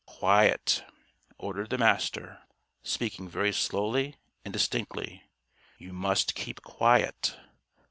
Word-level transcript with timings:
"Quiet!" 0.07 0.83
ordered 1.37 1.69
the 1.69 1.77
Master, 1.77 2.41
speaking 2.81 3.29
very 3.29 3.53
slowly 3.53 4.15
and 4.43 4.51
distinctly. 4.51 5.29
"You 5.77 5.93
must 5.93 6.33
keep 6.33 6.63
quiet. 6.63 7.37